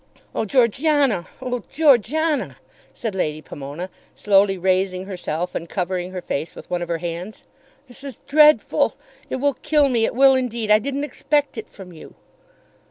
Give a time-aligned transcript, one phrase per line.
[0.33, 2.55] "Oh, Georgiana; oh, Georgiana!"
[2.91, 7.43] said Lady Pomona, slowly raising herself and covering her face with one of her hands.
[7.85, 8.95] "This is dreadful.
[9.29, 10.05] It will kill me.
[10.05, 10.71] It will indeed.
[10.71, 12.15] I didn't expect it from you."